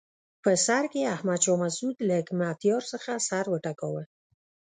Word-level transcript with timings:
په 0.43 0.51
سر 0.65 0.83
کې 0.91 1.11
احمد 1.15 1.39
شاه 1.45 1.57
مسعود 1.63 1.97
له 2.07 2.13
حکمتیار 2.21 2.81
څخه 2.93 3.11
سر 3.27 3.45
وټکاوه. 3.49 4.03